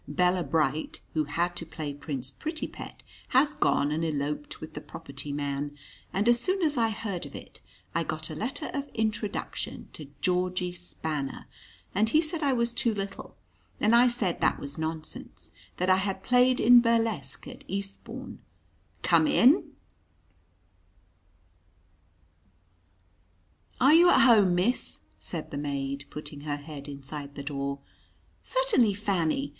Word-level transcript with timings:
Bella 0.07 0.43
Bright, 0.43 0.99
who 1.13 1.25
had 1.25 1.55
to 1.57 1.63
play 1.63 1.93
Prince 1.93 2.31
Prettypet, 2.31 3.03
has 3.27 3.53
gone 3.53 3.91
and 3.91 4.03
eloped 4.03 4.59
with 4.59 4.73
the 4.73 4.81
property 4.81 5.31
man, 5.31 5.77
and 6.11 6.27
as 6.27 6.39
soon 6.39 6.63
as 6.63 6.75
I 6.75 6.89
heard 6.89 7.27
of 7.27 7.35
it, 7.35 7.61
I 7.93 8.03
got 8.03 8.31
a 8.31 8.33
letter 8.33 8.71
of 8.73 8.89
introduction 8.95 9.89
to 9.93 10.09
Georgie 10.19 10.71
Spanner, 10.71 11.45
and 11.93 12.09
he 12.09 12.19
said 12.19 12.41
I 12.41 12.51
was 12.51 12.73
too 12.73 12.95
little, 12.95 13.35
and 13.79 13.93
I 13.93 14.07
said 14.07 14.41
that 14.41 14.59
was 14.59 14.79
nonsense 14.79 15.51
that 15.77 15.87
I 15.91 15.97
had 15.97 16.23
played 16.23 16.59
in 16.59 16.81
burlesque 16.81 17.47
at 17.47 17.63
Eastbourne 17.67 18.39
Come 19.03 19.27
in!" 19.27 19.41
[Illustration: 19.51 19.75
THE 23.69 23.75
STAGE 23.75 23.81
MANAGER.] 23.81 23.91
"Are 23.91 23.99
you 23.99 24.09
at 24.09 24.21
home, 24.21 24.55
miss?" 24.55 25.01
said 25.19 25.51
the 25.51 25.57
maid, 25.57 26.05
putting 26.09 26.41
her 26.41 26.57
head 26.57 26.89
inside 26.89 27.35
the 27.35 27.43
door. 27.43 27.81
"Certainly, 28.41 28.95
Fanny. 28.95 29.49